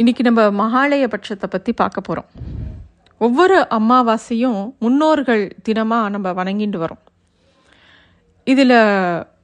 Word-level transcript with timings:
இன்னைக்கு 0.00 0.22
நம்ம 0.22 0.42
மகாலய 0.60 1.04
பட்சத்தை 1.12 1.46
பற்றி 1.50 1.72
பார்க்க 1.72 2.00
போகிறோம் 2.00 2.26
ஒவ்வொரு 3.20 3.56
அமாவாசையும் 3.76 4.58
முன்னோர்கள் 4.78 5.44
தினமாக 5.68 6.10
நம்ம 6.14 6.32
வணங்கிட்டு 6.32 6.78
வரோம். 6.82 7.00
இதில் 8.46 8.74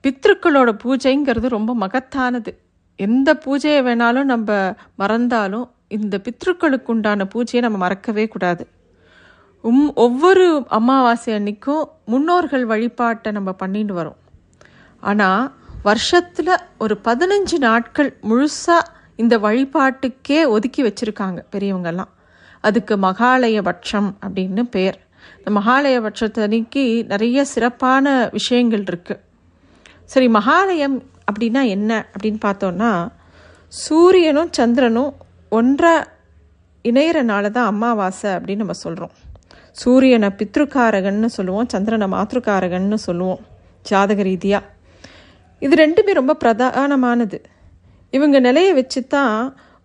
பித்ருக்களோட 0.05 0.71
பூஜைங்கிறது 0.83 1.49
ரொம்ப 1.57 1.75
மகத்தானது. 1.75 2.53
எந்த 2.99 3.29
பூஜையை 3.45 3.81
வேணாலும் 3.89 4.29
நம்ம 4.33 4.77
மறந்தாலும் 4.97 5.67
இந்த 5.97 6.15
பித்ருக்களுக்கு 6.27 6.93
உண்டான 6.95 7.29
பூஜையை 7.35 7.61
நம்ம 7.61 7.79
மறக்கவே 7.79 8.27
கூடாது. 8.29 8.67
உம் 9.65 9.91
ஒவ்வொரு 10.07 10.47
அமாவாசை 10.81 11.33
அன்னைக்கும் 11.35 11.85
முன்னோர்கள் 12.05 12.67
வழிபாட்டை 12.67 13.33
நம்ம 13.33 13.53
பண்ணிட்டு 13.53 13.95
வரோம். 14.01 14.21
ஆனால் 15.03 15.45
வருஷத்தில் 15.83 16.57
ஒரு 16.79 16.97
பதினஞ்சு 17.05 17.57
நாட்கள் 17.69 18.11
முழுசாக 18.31 19.01
இந்த 19.17 19.39
வழிபாட்டுக்கே 19.39 20.49
ஒதுக்கி 20.49 20.83
வச்சுருக்காங்க 20.83 21.41
பெரியவங்கெல்லாம். 21.55 22.13
அதுக்கு 22.61 22.97
மகாலய 22.97 23.63
பட்சம் 23.63 24.17
அப்படின்னு 24.27 24.63
பேர். 24.63 24.99
இந்த 25.39 25.51
மகாலய 25.61 25.97
பட்சத்தன்னைக்கு 26.01 27.07
நிறைய 27.07 27.45
சிறப்பான 27.45 28.31
விஷயங்கள் 28.33 28.83
இருக்குது 28.83 29.21
சரி 30.05 30.29
மகாலயம் 30.29 30.97
அப்படின்னா 31.31 31.63
என்ன 31.67 32.07
அப்படின்னு 32.13 32.41
பார்த்தோன்னா 32.47 33.09
சூரியனும் 33.73 34.51
சந்திரனும் 34.51 35.13
ஒன்றை 35.49 35.93
இணையிறனால 36.85 37.51
தான் 37.51 37.67
அமாவாசை 37.67 38.31
அப்படின்னு 38.31 38.57
நம்ம 38.57 38.73
சொல்கிறோம் 38.73 39.15
சூரியனை 39.73 40.29
பித்ருக்காரகன்னு 40.39 41.27
சொல்லுவோம் 41.27 41.69
சந்திரனை 41.69 42.07
மாத்ருக்காரகன்னு 42.07 42.95
சொல்லுவோம் 42.95 43.41
ஜாதக 43.83 44.23
ரீதியாக 44.23 44.71
இது 45.59 45.75
ரெண்டுமே 45.77 46.13
ரொம்ப 46.13 46.37
பிரதானமானது. 46.45 47.39
இவங்க 48.17 48.37
நிலையை 48.47 48.73
வச்சு 48.79 49.01
தான் 49.17 49.37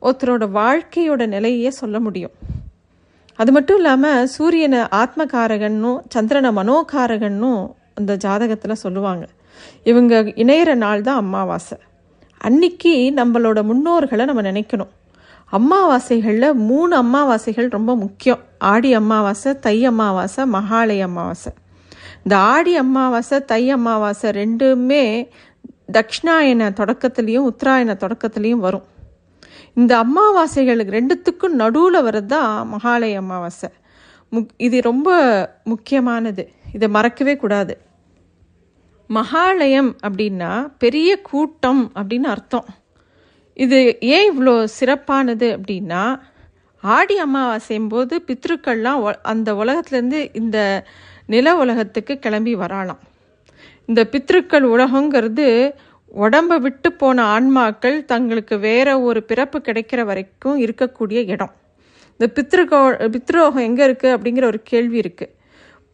ஒருத்தரோட 0.02 0.46
வாழ்க்கையோட 0.60 1.22
நிலையே 1.36 1.70
சொல்ல 1.82 1.98
முடியும். 2.06 2.36
அது 3.40 3.52
மட்டும் 3.56 3.78
இல்லாமல் 3.80 4.28
சூரியனை 4.36 4.82
ஆத்மகாரகன்னும் 5.02 6.00
சந்திரனை 6.14 6.52
மனோகாரகன்னும் 6.60 7.62
அந்த 8.00 8.12
ஜாதகத்தில் 8.26 8.82
சொல்லுவாங்க. 8.84 9.26
இவங்க 9.84 10.14
இணையிற 10.44 10.72
நாள் 10.84 11.06
தான் 11.08 11.22
அமாவாசை 11.24 11.78
அன்னைக்கு 12.48 12.94
நம்மளோட 13.20 13.60
முன்னோர்களை 13.70 14.24
நம்ம 14.30 14.42
நினைக்கணும். 14.52 14.92
அமாவாசைகளில் 15.54 16.50
மூணு 16.70 16.94
அமாவாசைகள் 17.04 17.70
ரொம்ப 17.78 17.92
முக்கியம். 18.04 18.42
ஆடி 18.72 18.90
அமாவாசை 19.02 19.52
தை 19.66 19.78
அம்மாவாசை 19.92 20.44
மகாலய 20.56 21.08
அமாவாசை 21.10 21.52
இந்த 22.24 22.36
ஆடி 22.54 22.74
அமாவாசை 22.78 23.38
தை 23.52 23.64
அமாவாசை 23.76 24.30
ரெண்டுமே 24.42 25.04
தக்ஷிணாயன 25.92 26.70
தொடக்கத்துலேயும் 26.80 27.48
உத்தராயண 27.52 27.92
தொடக்கத்துலேயும் 28.04 28.64
வரும். 28.68 28.86
இந்த 29.74 29.94
அமாவாசைகளுக்கு 30.06 30.96
ரெண்டுத்துக்கும் 31.00 31.60
நடுவில் 31.62 32.00
வர்றது 32.08 32.30
தான் 32.36 32.52
மகாலய 32.74 33.18
அமாவாசை 33.24 33.70
முக் 34.32 34.54
இது 34.68 34.78
ரொம்ப 34.82 35.10
முக்கியமானது. 35.64 36.44
இதை 36.76 36.88
மறக்கவே 36.96 37.36
கூடாது. 37.36 37.74
மகாலயம் 39.10 39.92
அப்படின்னா 40.08 40.52
பெரிய 40.78 41.10
கூட்டம் 41.30 41.84
அப்படின்னு 41.96 42.30
அர்த்தம். 42.36 42.68
இது 43.54 43.78
ஏன் 44.16 44.28
இவ்வளோ 44.32 44.56
சிறப்பானது 44.80 45.48
அப்படின்னா 45.58 46.02
ஆடி 46.84 47.16
அமாவாசையும் 47.24 47.90
போது 47.90 48.16
பித்ருக்கள்லாம் 48.28 49.00
அந்த 49.34 49.54
உலகத்துலேருந்து 49.54 50.20
இந்த 50.34 50.58
நில 51.26 51.56
உலகத்துக்கு 51.56 52.14
கிளம்பி 52.20 52.56
வரலாம் 52.56 53.02
இந்த 53.90 54.02
பித்ருக்கள் 54.14 54.66
உலகங்கிறது 54.74 55.48
உடம்பை 56.24 56.58
விட்டு 56.66 56.90
போன 56.94 57.24
ஆன்மாக்கள் 57.36 57.98
தங்களுக்கு 58.12 58.56
வேற 58.68 58.88
ஒரு 59.08 59.20
பிறப்பு 59.30 59.58
கிடைக்கிற 59.68 60.02
வரைக்கும் 60.10 60.58
இருக்கக்கூடிய 60.66 61.20
இடம். 61.34 61.54
இந்த 62.20 62.28
பித்ருகோ 62.36 62.80
பித்ரோகம் 63.16 63.66
எங்கே 63.70 63.84
இருக்குது 63.88 64.14
அப்படிங்கிற 64.16 64.46
ஒரு 64.52 64.60
கேள்வி 64.72 64.98
இருக்குது 65.04 65.34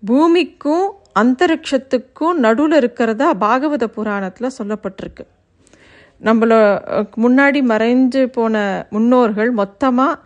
பூமிக்கும் 0.04 0.86
அந்தரிக்ஷத்துக்கும் 1.22 2.38
நடுவில் 2.46 2.78
இருக்கிறதா 2.82 3.28
பாகவத 3.46 3.86
புராணத்தில் 3.98 4.56
சொல்லப்பட்டிருக்கு. 4.60 5.24
நம்மளோ 6.22 6.60
முன்னாடி 7.24 7.60
மறைஞ்சு 7.72 8.22
போன 8.38 8.56
முன்னோர்கள் 8.96 9.52
மொத்தமாக 9.62 10.20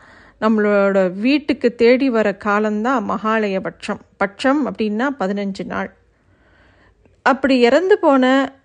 நம்மளோட 0.43 0.97
வீட்டுக்கு 1.25 1.69
தேடி 1.81 2.07
வர 2.15 2.27
காலம்தான் 2.47 3.05
மகாலய 3.11 3.59
பட்சம் 3.67 4.01
பட்சம் 4.21 4.61
அப்படின்னா 4.69 5.07
பதினஞ்சு 5.21 5.63
நாள். 5.65 5.89
அப்படி 7.31 7.55
இறந்து 7.59 7.95
போன 7.99 8.23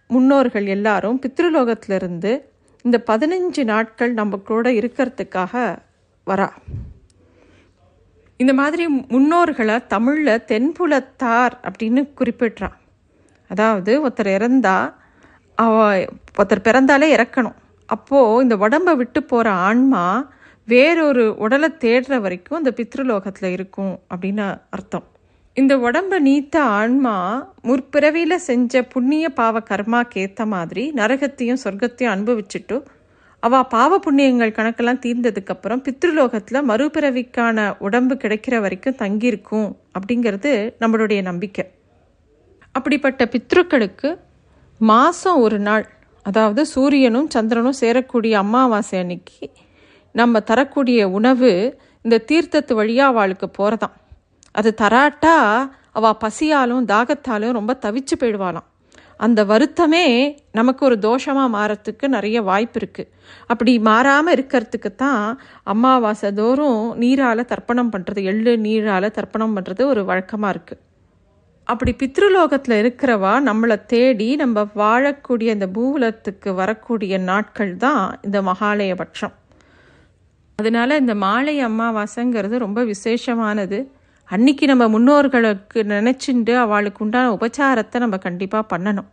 முன்னோர்கள் 0.09 0.67
எல்லாரும் 0.67 1.21
பித்ருலோகத்திலிருந்து 1.23 2.33
இந்த 2.83 2.97
பதினஞ்சு 3.07 3.65
நாட்கள் 3.65 4.13
நம்ம 4.13 4.37
கூட 4.37 4.71
இருக்கிறதுக்காக 4.71 5.55
வரா. 6.27 6.49
இந்த 8.37 8.53
மாதிரி 8.61 8.85
முன்னோர்களை 9.15 9.77
தமிழில் 9.87 10.45
தென்புலத்தார் 10.51 11.55
அப்படின்னு 11.69 12.03
குறிப்பிட்றான். 12.21 12.77
அதாவது 13.49 14.09
ஒருத்தர் 14.09 14.31
இறந்தா 14.37 14.77
அவ 15.55 15.97
ஒருத்தர் 16.39 16.67
பிறந்தாலே 16.69 17.09
இறக்கணும். 17.17 17.59
அப்போது 17.87 18.43
இந்த 18.43 18.57
உடம்பை 18.57 18.95
விட்டு 18.97 19.23
போகிற 19.23 19.51
ஆன்மா 19.69 20.05
வேறொரு 20.65 21.25
உடலை 21.45 21.69
தேடுற 21.85 22.21
வரைக்கும் 22.21 22.59
அந்த 22.59 22.73
பித்ருலோகத்தில் 22.77 23.53
இருக்கும் 23.57 23.95
அப்படின்னு 24.15 24.47
அர்த்தம். 24.71 25.07
இந்த 25.57 25.77
உடம்ப 25.77 26.21
நீத்த 26.21 26.57
ஆன்மா 26.57 27.15
முற்பிறவியில் 27.63 28.37
செஞ்ச 28.37 28.83
புண்ணிய 28.83 29.29
பாவ 29.29 29.59
கர்மாக்கு 29.61 30.19
ஏற்ற 30.19 30.47
மாதிரி 30.47 30.93
நரகத்தையும் 30.97 31.61
சொர்க்கத்தையும் 31.65 32.13
அனுபவிச்சுட்டு 32.15 32.85
அவள் 33.41 33.67
பாவ 33.69 33.99
புண்ணியங்கள் 33.99 34.55
கணக்கெல்லாம் 34.55 35.03
தீர்ந்ததுக்கப்புறம் 35.07 35.83
பித்ருலோகத்தில் 35.83 36.67
மறுபிறவிக்கான 36.69 37.75
உடம்பு 37.79 38.15
கிடைக்கிற 38.15 38.61
வரைக்கும் 38.61 38.95
தங்கியிருக்கும் 38.95 39.79
அப்படிங்கிறது 39.99 40.75
நம்மளுடைய 40.81 41.23
நம்பிக்கை. 41.23 41.65
அப்படிப்பட்ட 42.73 43.25
பித்ருக்களுக்கு 43.25 44.19
மாதம் 44.79 45.41
ஒரு 45.41 45.59
நாள் 45.59 45.87
அதாவது 46.23 46.67
சூரியனும் 46.67 47.31
சந்திரனும் 47.31 47.81
சேரக்கூடிய 47.81 48.33
அமாவாசை 48.33 48.99
அன்னைக்கு 48.99 49.51
நம்ம 50.13 50.41
தரக்கூடிய 50.41 51.11
உணவு 51.11 51.79
இந்த 52.03 52.25
தீர்த்தத்து 52.29 52.75
வழியாக 52.75 53.09
அவளுக்கு 53.09 53.51
போகிறதான் 53.59 53.97
அது 54.55 54.71
தராட்டா 54.83 55.37
அவள் 55.99 56.21
பசியாலும் 56.25 56.85
தாகத்தாலும் 56.93 57.57
ரொம்ப 57.59 57.73
தவிச்சு 57.85 58.15
போயிடுவாளாம். 58.21 58.69
அந்த 59.25 59.41
வருத்தமே 59.45 60.05
நமக்கு 60.59 60.83
ஒரு 60.89 60.97
தோஷமாக 60.99 61.55
மாறத்துக்கு 61.57 62.07
நிறைய 62.09 62.39
வாய்ப்பு 62.43 62.79
இருக்குது 62.81 63.11
அப்படி 63.47 63.73
மாறாமல் 63.89 64.35
இருக்கிறதுக்கு 64.37 64.91
தான் 64.95 65.25
அமாவாசை 65.63 66.31
தோறும் 66.41 66.81
நீரால் 67.03 67.51
தர்ப்பணம் 67.53 67.93
பண்ணுறது 67.93 68.23
எள்ளு 68.33 68.53
நீரால் 68.67 69.15
தர்ப்பணம் 69.19 69.55
பண்ணுறது 69.57 69.85
ஒரு 69.87 70.03
வழக்கமாக 70.05 70.55
இருக்குது 70.55 70.83
அப்படி 71.69 71.93
பித்ருலோகத்தில் 72.01 72.77
இருக்கிறவா 72.83 73.35
நம்மளை 73.49 73.77
தேடி 73.87 74.29
நம்ம 74.37 74.65
வாழக்கூடிய 74.77 75.49
இந்த 75.57 75.67
பூவுலத்துக்கு 75.77 76.51
வரக்கூடிய 76.55 77.19
நாட்கள் 77.31 77.73
தான் 77.77 78.05
இந்த 78.23 78.39
மகாலய 78.43 78.95
பட்சம் 78.95 79.35
அதனால 80.59 80.97
இந்த 80.97 81.15
மாலை 81.25 81.55
அமாவாசைங்கிறது 81.65 82.57
ரொம்ப 82.59 82.81
விசேஷமானது. 82.85 83.79
அன்னைக்கு 84.29 84.67
நம்ம 84.67 84.85
முன்னோர்களுக்கு 84.89 85.81
நினச்சிண்டு 85.95 86.53
அவளுக்கு 86.65 87.03
உண்டான 87.05 87.33
உபச்சாரத்தை 87.37 87.99
நம்ம 88.05 88.19
கண்டிப்பாக 88.27 88.65
பண்ணணும். 88.73 89.09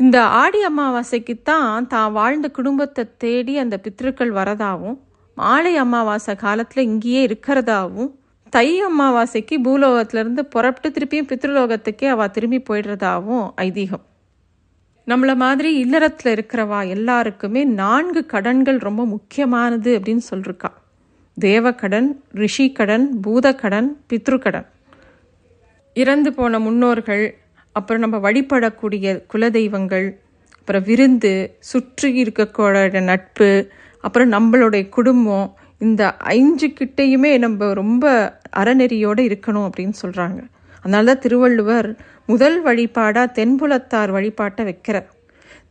இந்த 0.00 0.16
ஆடி 0.40 0.60
அமாவாசைக்கு 0.62 1.34
தான் 1.42 1.86
தான் 1.92 2.12
வாழ்ந்த 2.12 2.48
குடும்பத்தை 2.58 3.04
தேடி 3.24 3.54
அந்த 3.58 3.76
பித்ருக்கள் 3.84 4.32
வரதாகவும் 4.38 4.98
மாலை 5.36 5.72
அமாவாசை 5.76 6.34
காலத்தில் 6.36 6.88
இங்கேயே 6.90 7.20
இருக்கிறதாவும் 7.26 8.10
தை 8.52 8.68
அமாவாசைக்கு 8.88 9.56
பூலோகத்திலேருந்து 9.64 10.42
புறப்பட்டு 10.54 10.90
திருப்பியும் 10.96 11.30
பித்ருலோகத்துக்கே 11.30 12.06
அவள் 12.14 12.34
திரும்பி 12.36 12.60
போயிடுறதாவும் 12.68 13.44
ஐதீகம். 13.66 14.04
நம்மளை 15.06 15.34
மாதிரி 15.44 15.70
இல்லறத்தில் 15.84 16.32
இருக்கிறவா 16.34 16.80
எல்லாருக்குமே 16.94 17.64
நான்கு 17.82 18.22
கடன்கள் 18.34 18.78
ரொம்ப 18.88 19.02
முக்கியமானது 19.14 19.90
அப்படின்னு 19.98 20.24
சொல்லிருக்கா. 20.30 20.70
தேவக்கடன் 21.38 22.08
ரிஷிக்கடன் 22.34 23.22
பூதக்கடன் 23.22 23.88
பித்ருக்கடன் 24.10 24.66
இறந்து 25.92 26.32
போன 26.32 26.58
முன்னோர்கள் 26.58 27.38
அப்புறம் 27.72 28.00
நம்ம 28.00 28.30
வழிபடக்கூடிய 28.30 29.22
குலதெய்வங்கள் 29.32 30.16
அப்புறம் 30.58 30.82
விருந்து 30.82 31.50
சுற்றி 31.58 32.22
இருக்கக்கூடிய 32.22 33.00
நட்பு 33.00 33.70
அப்புறம் 34.00 34.32
நம்மளுடைய 34.32 34.88
குடும்பம் 34.88 35.56
இந்த 35.78 36.16
ஐந்து 36.16 36.66
கிட்டையுமே 36.66 37.38
நம்ம 37.38 37.72
ரொம்ப 37.72 38.34
அறநெறியோடு 38.56 39.22
இருக்கணும் 39.28 39.66
அப்படின்னு 39.68 39.94
சொல்கிறாங்க 40.02 40.40
அதனால 40.84 41.04
தான் 41.04 41.18
திருவள்ளுவர் 41.18 41.96
முதல் 42.24 42.62
வழிபாடாக 42.62 43.32
தென்புலத்தார் 43.34 44.10
வழிபாட்டை 44.10 44.64
வைக்கிறார். 44.64 45.06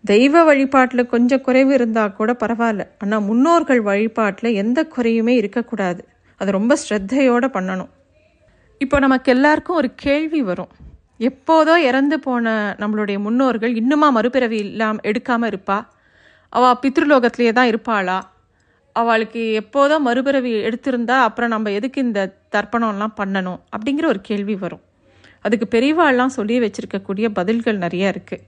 தெய்வ 0.10 0.44
வழிபாட்டில் 0.44 1.10
கொஞ்சம் 1.12 1.44
குறைவு 1.46 1.72
இருந்தால் 1.74 2.16
கூட 2.18 2.32
பரவாயில்ல. 2.42 2.84
ஆனால் 3.04 3.24
முன்னோர்கள் 3.30 3.82
வழிபாட்டில் 3.82 4.58
எந்த 4.62 4.80
குறையுமே 4.96 5.34
இருக்கக்கூடாது. 5.42 6.02
அது 6.42 6.50
ரொம்ப 6.58 6.74
ஸ்ரத்தையோடு 6.82 7.48
பண்ணணும். 7.56 7.92
இப்போ 8.84 8.98
நமக்கு 9.06 9.30
எல்லாருக்கும் 9.36 9.80
ஒரு 9.82 9.90
கேள்வி 10.06 10.42
வரும். 10.42 10.72
எப்போதோ 11.30 11.76
இறந்து 11.90 12.18
போன 12.20 12.76
நம்மளுடைய 12.82 13.20
முன்னோர்கள் 13.20 13.74
இன்னுமா 13.76 14.08
மறுபிறவி 14.18 14.58
இல்லாமல் 14.66 15.06
எடுக்காமல் 15.10 15.50
இருப்பா? 15.52 15.78
அவள் 16.54 16.80
பித்ருலோகத்திலே 16.84 17.54
தான் 17.60 17.70
இருப்பாளா? 17.72 18.18
அவளுக்கு 18.96 19.42
எப்போதோ 19.62 19.96
மறுபிறவி 20.08 20.52
எடுத்திருந்தா 20.68 21.18
அப்புறம் 21.28 21.54
நம்ம 21.56 21.72
எதுக்கு 21.72 22.00
இந்த 22.02 22.22
தர்ப்பணம்லாம் 22.56 23.18
பண்ணணும்? 23.22 23.60
அப்படிங்கிற 23.76 24.06
ஒரு 24.06 24.22
கேள்வி 24.30 24.56
வரும். 24.66 24.84
அதுக்கு 25.46 25.68
பெரியவாள்லாம் 25.76 26.38
சொல்லி 26.38 26.56
வச்சிருக்கக்கூடிய 26.66 27.28
பதில்கள் 27.40 27.84
நிறைய 27.86 28.14
இருக்குது 28.14 28.46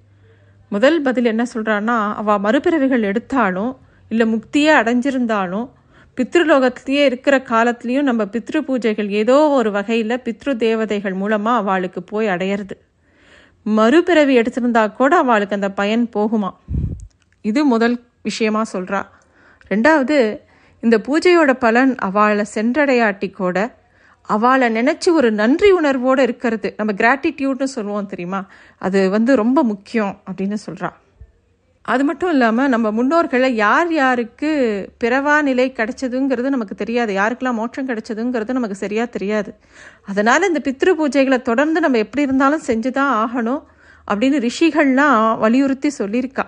முதல் 0.70 1.02
பதில் 1.02 1.26
என்ன 1.26 1.44
சொல்கிறான்னா 1.54 2.14
அவள் 2.14 2.40
மறுபிறவிகள் 2.40 3.02
எடுத்தாலும் 3.02 3.78
இல்லை 4.10 4.34
முக்தியே 4.34 4.72
அடைஞ்சிருந்தாலும் 4.82 5.70
பித்ருலோகத்திலேயே 6.18 7.04
இருக்கிற 7.06 7.38
காலத்துலேயும் 7.38 8.02
நம்ம 8.02 8.24
பித்ரு 8.24 8.60
பூஜைகள் 8.68 9.08
ஏதோ 9.08 9.50
ஒரு 9.50 9.72
வகையில் 9.72 10.22
பித்ரு 10.24 10.56
தேவதைகள் 10.56 11.14
மூலமாக 11.14 11.58
அவளுக்கு 11.58 12.04
போய் 12.04 12.28
அடையிறது. 12.28 12.76
மறுபிறவி 13.64 14.38
எடுத்திருந்தா 14.40 14.94
கூட 14.94 15.18
அவளுக்கு 15.18 15.56
அந்த 15.56 15.72
பயன் 15.72 16.10
போகுமா? 16.16 16.50
இது 17.42 17.66
முதல் 17.66 18.04
விஷயமா 18.24 18.62
சொல்கிறா 18.74 19.02
ரெண்டாவது 19.70 20.40
இந்த 20.82 20.98
பூஜையோட 20.98 21.54
பலன் 21.54 21.96
அவளை 21.96 22.46
சென்றடையாட்டி 22.56 23.32
கூட 23.32 23.58
அவளை 24.36 24.68
நினச்சி 24.76 25.10
ஒரு 25.12 25.30
நன்றி 25.32 25.70
உணர்வோடு 25.72 26.24
இருக்கிறது. 26.24 26.70
நம்ம 26.78 26.94
கிராட்டிடியூட்னு 26.94 27.68
சொல்லுவோம் 27.76 28.12
தெரியுமா? 28.14 28.42
அது 28.78 29.00
வந்து 29.10 29.32
ரொம்ப 29.36 29.60
முக்கியம் 29.64 30.14
அப்படின்னு 30.30 30.58
சொல்கிறா 30.66 30.90
அது 31.82 32.04
மட்டும் 32.04 32.32
இல்லாமல் 32.32 32.70
நம்ம 32.70 32.88
முன்னோர்களை 32.98 33.50
யார் 33.66 33.92
யாருக்கு 33.94 34.50
பிறவா 35.04 35.36
நிலை 35.42 35.66
கிடைச்சதுங்கிறது 35.78 36.50
நமக்கு 36.56 36.76
தெரியாது. 36.76 37.12
யாருக்கெல்லாம் 37.14 37.60
மோட்சம் 37.60 37.88
கிடைச்சதுங்கிறது 37.88 38.58
நமக்கு 38.58 38.76
சரியாக 38.76 39.10
தெரியாது. 39.10 39.52
அதனால் 40.06 40.48
இந்த 40.48 40.62
பித்ரு 40.64 40.92
பூஜைகளை 41.00 41.40
தொடர்ந்து 41.42 41.80
நம்ம 41.80 41.98
எப்படி 41.98 42.24
இருந்தாலும் 42.24 42.66
செஞ்சு 42.68 42.92
தான் 42.92 43.14
ஆகணும் 43.24 43.62
அப்படின்னு 44.12 44.38
ரிஷிகள்லாம் 44.48 45.38
வலியுறுத்தி 45.40 45.92
சொல்லியிருக்கா. 45.98 46.46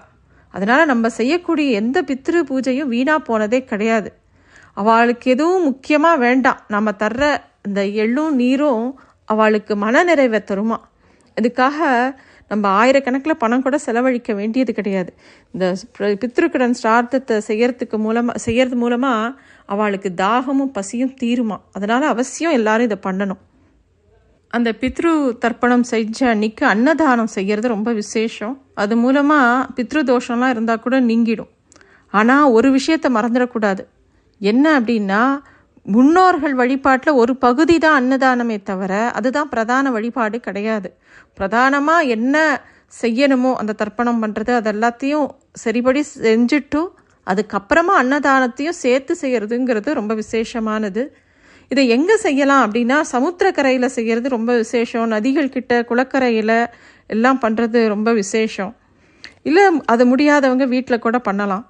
அதனால் 0.53 0.85
நம்ம 0.85 1.09
செய்யக்கூடிய 1.09 1.69
எந்த 1.81 1.97
பித்ரு 2.01 2.41
பூஜையும் 2.49 2.91
வீணாக 2.93 3.19
போனதே 3.19 3.61
கிடையாது. 3.63 4.11
அவளுக்கு 4.77 5.27
எதுவும் 5.31 5.63
முக்கியமாக 5.63 6.17
வேண்டாம். 6.17 6.59
நம்ம 6.67 6.91
தர்ற 6.99 7.23
அந்த 7.65 7.81
எள்ளும் 8.03 8.35
நீரும் 8.41 8.85
அவளுக்கு 9.25 9.73
மன 9.83 10.03
நிறைவை 10.03 10.39
தருமா? 10.51 10.77
இதுக்காக 11.37 11.77
நம்ம 12.51 12.65
ஆயிரக்கணக்கில் 12.79 13.41
பணம் 13.43 13.63
கூட 13.65 13.75
செலவழிக்க 13.77 14.31
வேண்டியது 14.39 14.71
கிடையாது. 14.73 15.11
இந்த 15.53 15.65
பித்ருக்கடன் 16.21 16.75
ஸ்ரார்த்தத்தை 16.79 17.35
செய்யறதுக்கு 17.49 17.97
மூலமாக 18.05 18.41
செய்யறது 18.45 18.75
மூலமாக 18.75 19.35
அவளுக்கு 19.73 20.09
தாகமும் 20.13 20.73
பசியும் 20.77 21.13
தீருமா? 21.21 21.57
அதனால் 21.73 22.07
அவசியம் 22.13 22.57
எல்லாரும் 22.59 22.87
இதை 22.89 22.97
பண்ணணும். 23.07 23.41
அந்த 24.53 24.69
பித்ரு 24.81 25.11
தர்ப்பணம் 25.43 25.85
செஞ்ச 25.91 26.19
அன்னைக்கு 26.29 26.63
அன்னதானம் 26.65 27.31
செய்கிறது 27.35 27.67
ரொம்ப 27.67 27.89
விசேஷம். 28.01 28.55
அது 28.81 28.93
மூலமாக 28.97 29.67
பித்ரு 29.77 30.01
தோஷம்லாம் 30.11 30.53
இருந்தால் 30.55 30.83
கூட 30.85 30.95
நீங்கிடும். 31.01 31.51
ஆனால் 32.13 32.51
ஒரு 32.57 32.69
விஷயத்தை 32.71 33.09
மறந்துடக்கூடாது. 33.15 33.83
என்ன 34.41 34.65
அப்படின்னா 34.79 35.21
முன்னோர்கள் 35.85 36.53
வழிபாட்டில் 36.53 37.19
ஒரு 37.21 37.35
பகுதி 37.35 37.77
தான் 37.77 37.97
அன்னதானமே 37.99 38.57
தவிர 38.63 39.11
அதுதான் 39.17 39.49
பிரதான 39.49 39.91
வழிபாடு 39.91 40.39
கிடையாது. 40.39 40.89
பிரதானமாக 41.33 42.03
என்ன 42.03 42.35
செய்யணுமோ 43.01 43.53
அந்த 43.53 43.75
தர்ப்பணம் 43.81 44.21
பண்ணுறது 44.23 44.51
அது 44.55 44.69
எல்லாத்தையும் 44.71 45.27
சரிபடி 45.63 46.01
செஞ்சுட்டும் 46.25 46.89
அதுக்கப்புறமா 47.27 47.93
அன்னதானத்தையும் 48.01 48.79
சேர்த்து 48.83 49.13
செய்கிறதுங்கிறது 49.21 49.89
ரொம்ப 49.93 50.13
விசேஷமானது. 50.13 51.03
இதை 51.71 51.83
எங்கே 51.87 52.15
செய்யலாம் 52.17 52.63
அப்படின்னா 52.65 52.97
சமுத்திரக்கரையில் 53.13 53.93
செய்கிறது 53.97 54.29
ரொம்ப 54.29 54.51
விசேஷம். 54.55 55.07
நதிகள் 55.07 55.53
கிட்ட 55.55 55.73
குளக்கரையில் 55.89 56.57
எல்லாம் 57.09 57.41
பண்ணுறது 57.43 57.87
ரொம்ப 57.87 58.09
விசேஷம். 58.13 58.73
இல்லை 59.43 59.63
அது 59.85 60.03
முடியாதவங்க 60.05 60.65
வீட்டில் 60.67 61.03
கூட 61.05 61.17
பண்ணலாம். 61.19 61.63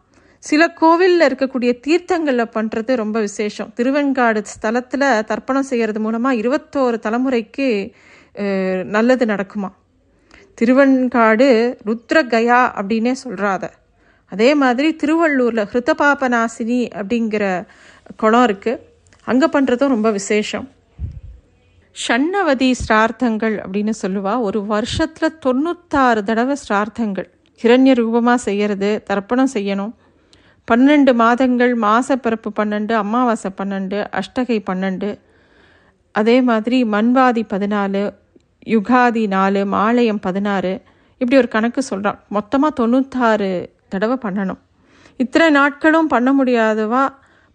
சில 0.43 0.61
கோவிலில் 0.79 1.25
இருக்கக்கூடிய 1.27 1.71
தீர்த்தங்களில் 1.85 2.53
பண்ணுறது 2.55 2.91
ரொம்ப 3.01 3.17
விசேஷம். 3.25 3.69
திருவெண்காடு 3.77 4.39
ஸ்தலத்தில் 4.53 5.05
தர்ப்பணம் 5.31 5.67
செய்கிறது 5.71 5.99
மூலமாக 6.05 6.39
இருபத்தோரு 6.41 6.97
தலைமுறைக்கு 7.05 7.67
நல்லது 8.95 9.25
நடக்குமா? 9.33 9.69
திருவெண்காடு 10.59 11.47
ருத்ரகயா 11.89 12.59
அப்படின்னே 12.79 13.13
சொல்கிறாத 13.23 13.63
அதே 14.33 14.49
மாதிரி 14.61 14.89
திருவள்ளூரில் 15.01 15.69
ஹிருதபாபநாசினி 15.71 16.81
அப்படிங்கிற 16.99 17.45
குளம் 18.21 18.45
இருக்குது 18.47 18.81
அங்கே 19.31 19.47
பண்ணுறதும் 19.55 19.93
ரொம்ப 19.95 20.09
விசேஷம். 20.19 20.67
ஷண்ணவதி 21.95 22.69
ஸ்ரார்த்தங்கள் 22.83 23.55
அப்படின்னு 23.63 23.93
சொல்லுவா. 24.03 24.33
ஒரு 24.47 24.59
வருஷத்தில் 24.73 25.37
தொண்ணூத்தாறு 25.45 26.21
தடவை 26.29 26.55
ஸ்ரார்த்தங்கள் 26.65 27.27
ஹிரண்ய 27.63 27.93
ரூபமாக 28.01 28.39
செய்கிறது 28.47 28.91
தர்ப்பணம் 29.09 29.53
செய்யணும். 29.57 29.91
பன்னெண்டு 30.67 31.11
மாதங்கள் 31.21 31.73
மாசப்பிறப்பு 31.83 32.49
பன்னெண்டு 32.59 32.93
அமாவாசை 32.93 33.49
பன்னெண்டு 33.59 33.97
அஷ்டகை 34.19 34.57
பன்னெண்டு. 34.69 35.09
அதே 36.15 36.35
மாதிரி 36.49 36.77
மண்வாதி 36.93 37.43
பதினாலு 37.53 38.03
யுகாதி 38.73 39.23
நாலு 39.27 39.61
மாலயம் 39.75 40.21
பதினாறு. 40.25 40.73
இப்படி 41.21 41.37
ஒரு 41.41 41.49
கணக்கு 41.55 41.81
சொல்கிறான் 41.81 42.19
மொத்தமாக 42.35 42.77
தொண்ணூத்தாறு 42.79 43.49
தடவை 43.93 44.17
பண்ணணும். 44.25 44.61
இத்தனை 45.19 45.47
நாட்களும் 45.59 46.11
பண்ண 46.13 46.29
முடியாதவா? 46.39 47.03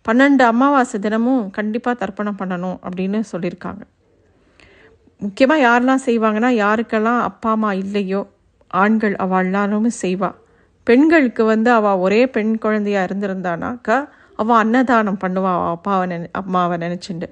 பன்னெண்டு 0.09 0.45
அமாவாசை 0.53 0.99
தினமும் 1.01 1.45
கண்டிப்பாக 1.51 2.01
தர்ப்பணம் 2.03 2.41
பண்ணணும் 2.41 2.79
அப்படின்னு 2.87 3.21
சொல்லியிருக்காங்க. 3.33 3.83
முக்கியமாக 5.23 5.65
யாரெல்லாம் 5.67 6.07
செய்வாங்கன்னா 6.09 6.51
யாருக்கெல்லாம் 6.65 7.21
அப்பா 7.29 7.51
அம்மா 7.57 7.71
இல்லையோ 7.85 8.21
ஆண்கள் 8.83 9.15
அவள்லாலும் 9.25 9.89
செய்வாள் 10.03 10.37
பெண்களுக்கு 10.87 11.43
வந்து 11.45 11.71
அவள் 11.79 12.01
ஒரே 12.05 12.21
பெண் 12.35 12.55
குழந்தையாக 12.65 13.07
இருந்திருந்தானாக்கா 13.09 13.97
அவள் 14.39 14.61
அன்னதானம் 14.63 15.21
பண்ணுவாள் 15.23 15.57
அவள் 15.59 15.75
அப்பாவை 15.77 16.05
நினை 16.07 16.27
அம்மாவை 16.41 16.77
நினச்சிண்டு. 16.85 17.29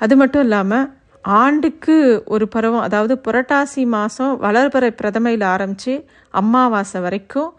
அது 0.00 0.14
மட்டும் 0.16 0.44
இல்லாமல் 0.46 0.86
ஆண்டுக்கு 1.24 1.96
ஒரு 2.34 2.44
பருவம் 2.48 2.84
அதாவது 2.86 3.14
புரட்டாசி 3.26 3.82
மாதம் 3.94 4.34
வளர்பறை 4.44 4.90
பிரதமையில் 5.00 5.46
ஆரம்பித்து 5.54 5.94
அம்மாவாசை 6.34 7.00
வரைக்கும் 7.06 7.50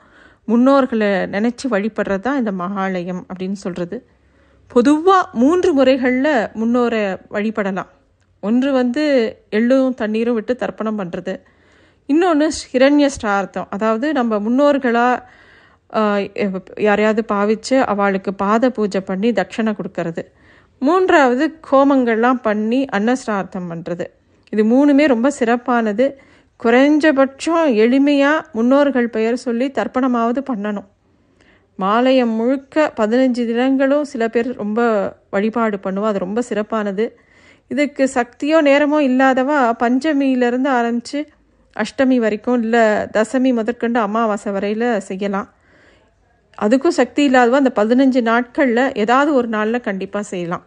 முன்னோர்களை 0.47 1.09
நினச்சி 1.35 1.65
வழிபடுறது 1.73 2.23
தான் 2.27 2.39
இந்த 2.41 2.51
மகாலயம் 2.61 3.21
அப்படின்னு 3.29 3.57
சொல்கிறது 3.65 3.97
பொதுவாக 4.71 5.29
மூன்று 5.41 5.69
முறைகளில் 5.77 6.33
முன்னோரை 6.59 7.03
வழிபடலாம். 7.35 7.89
ஒன்று 8.43 8.69
வந்து 8.71 9.03
எள்ளும் 9.57 9.97
தண்ணீரும் 10.01 10.37
விட்டு 10.37 10.53
தர்ப்பணம் 10.61 10.99
பண்ணுறது 10.99 11.33
இன்னொன்று 12.09 12.47
ஹிரண்ய 12.71 13.07
ஸ்டார்த்தம் 13.15 13.67
அதாவது 13.75 14.07
நம்ம 14.19 14.39
முன்னோர்களாக 14.45 15.39
யாரையாவது 16.87 17.21
பாவித்து 17.31 17.75
அவளுக்கு 17.91 18.31
பாத 18.41 18.63
பூஜை 18.75 19.01
பண்ணி 19.09 19.29
தட்சணை 19.39 19.71
கொடுக்கறது. 19.77 20.23
மூன்றாவது 20.81 21.45
கோமங்கள்லாம் 21.69 22.39
பண்ணி 22.47 22.79
அன்னஸ்ரார்த்தம் 22.97 23.67
பண்ணுறது 23.71 24.05
இது 24.53 24.63
மூணுமே 24.73 25.05
ரொம்ப 25.13 25.27
சிறப்பானது. 25.39 26.05
குறைஞ்சபட்சம் 26.59 27.67
எளிமையாக 27.83 28.45
முன்னோர்கள் 28.57 29.09
பெயர் 29.15 29.37
சொல்லி 29.45 29.67
தர்ப்பணமாவது 29.77 30.41
பண்ணணும். 30.49 30.87
மாலயம் 31.79 32.33
முழுக்க 32.39 32.85
பதினஞ்சு 32.99 33.43
தினங்களும் 33.49 34.07
சில 34.11 34.23
பேர் 34.33 34.49
ரொம்ப 34.63 34.79
வழிபாடு 35.35 35.77
பண்ணுவோம் 35.85 36.11
அது 36.11 36.25
ரொம்ப 36.25 36.39
சிறப்பானது. 36.49 37.05
இதுக்கு 37.71 38.03
சக்தியோ 38.17 38.57
நேரமோ 38.69 38.99
இல்லாதவா 39.09 39.59
பஞ்சமியிலேருந்து 39.83 40.69
ஆரம்பித்து 40.79 41.19
அஷ்டமி 41.75 42.17
வரைக்கும் 42.23 42.61
இல்லை 42.63 42.83
தசமி 43.15 43.51
முதற்கொண்டு 43.59 43.99
அமாவாசை 44.07 44.51
வரையில் 44.55 44.87
செய்யலாம். 45.09 45.49
அதுக்கும் 46.57 46.97
சக்தி 46.99 47.21
இல்லாதவா 47.27 47.59
அந்த 47.63 47.73
பதினஞ்சு 47.79 48.21
நாட்களில் 48.29 48.83
ஏதாவது 49.03 49.29
ஒரு 49.39 49.47
நாளில் 49.55 49.85
கண்டிப்பாக 49.87 50.25
செய்யலாம். 50.31 50.65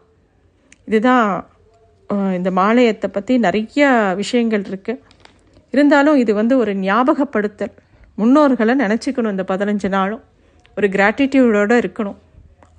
இதுதான் 0.88 1.26
இந்த 2.38 2.50
மாலயத்தை 2.60 3.08
பற்றி 3.16 3.34
நிறைய 3.46 3.82
விஷயங்கள் 4.22 4.64
இருக்குது 4.70 5.02
இருந்தாலும் 5.74 6.18
இது 6.22 6.32
வந்து 6.40 6.54
ஒரு 6.62 6.72
ஞாபகப்படுத்தல். 6.86 7.74
முன்னோர்களை 8.20 8.74
நினச்சிக்கணும் 8.84 9.34
இந்த 9.34 9.44
பதினஞ்சு 9.52 9.88
நாளும். 9.96 10.22
ஒரு 10.76 10.86
கிராட்டிடியூடோடு 10.96 11.76
இருக்கணும். 11.82 12.18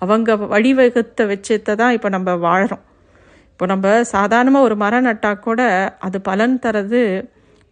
அவங்க 0.04 0.36
வழிவகுத்தை 0.54 1.24
வச்சத்தை 1.32 1.74
தான் 1.82 1.94
இப்போ 1.98 2.10
நம்ம 2.16 2.30
வாழ்கிறோம் 2.48 2.84
இப்போ 3.52 3.66
நம்ம 3.72 3.92
சாதாரணமாக 4.14 4.68
ஒரு 4.68 4.76
மரம் 4.82 5.06
நட்டால் 5.08 5.44
கூட 5.46 5.62
அது 6.06 6.18
பலன் 6.30 6.56
தரது 6.64 7.02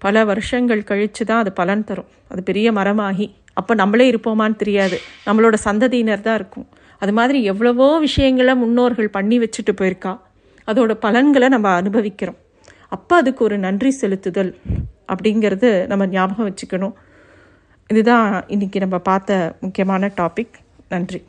பல 0.05 0.23
வருஷங்கள் 0.31 0.87
கழித்து 0.89 1.23
தான் 1.29 1.41
அது 1.43 1.51
பலன் 1.59 1.87
தரும். 1.89 2.09
அது 2.31 2.41
பெரிய 2.49 2.67
மரமாகி 2.77 3.27
அப்போ 3.59 3.73
நம்மளே 3.81 4.05
இருப்போமான்னு 4.11 4.57
தெரியாது. 4.61 4.97
நம்மளோட 5.27 5.55
சந்ததியினர் 5.67 6.25
தான் 6.27 6.37
இருக்கும். 6.41 6.67
அது 7.01 7.11
மாதிரி 7.17 7.39
எவ்வளவோ 7.51 7.87
விஷயங்களை 8.07 8.53
முன்னோர்கள் 8.61 9.15
பண்ணி 9.17 9.37
வச்சுட்டு 9.43 9.73
போயிருக்கா. 9.79 10.13
அதோட 10.69 10.91
பலன்களை 11.05 11.47
நம்ம 11.55 11.69
அனுபவிக்கிறோம். 11.81 12.39
அப்போ 12.95 13.13
அதுக்கு 13.21 13.41
ஒரு 13.47 13.57
நன்றி 13.65 13.91
செலுத்துதல் 14.01 14.51
அப்படிங்கிறது 15.13 15.69
நம்ம 15.91 16.03
ஞாபகம் 16.15 16.47
வச்சுக்கணும். 16.49 16.95
இதுதான் 17.93 18.27
இன்றைக்கி 18.55 18.79
நம்ம 18.85 18.97
பார்த்த 19.09 19.39
முக்கியமான 19.63 20.11
டாபிக் 20.19 20.55
நன்றி. 20.93 21.21